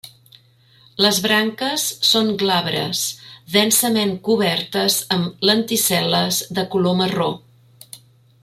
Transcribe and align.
Les 1.05 1.17
branques 1.25 1.83
són 2.11 2.31
glabres, 2.43 3.03
densament 3.57 4.17
cobertes 4.29 4.99
amb 5.17 5.47
lenticel·les 5.51 6.41
de 6.61 6.69
color 6.75 6.99
marró. 7.05 7.29